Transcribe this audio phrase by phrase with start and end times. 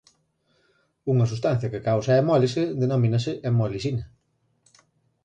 [1.11, 4.03] Unha substancia que causa a hemólise denomínase hemolisina.